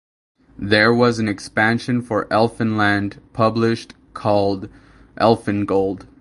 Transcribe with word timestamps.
There 0.57 0.91
was 0.95 1.19
an 1.19 1.27
expansion 1.27 2.01
for 2.01 2.25
"Elfenland" 2.29 3.19
published, 3.33 3.93
called 4.15 4.67
"Elfengold". 5.19 6.07